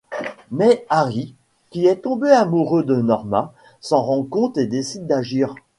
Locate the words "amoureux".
2.31-2.83